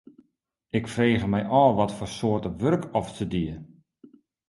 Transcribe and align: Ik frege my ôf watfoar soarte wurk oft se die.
Ik 0.77 0.85
frege 0.93 1.25
my 1.33 1.41
ôf 1.61 1.73
watfoar 1.77 2.11
soarte 2.17 2.49
wurk 2.61 2.83
oft 2.99 3.15
se 3.17 3.25
die. 3.33 3.53